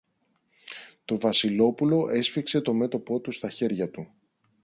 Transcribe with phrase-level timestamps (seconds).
[1.05, 4.07] Το Βασιλόπουλο έσφιξε το μέτωπο του στα χέρια του.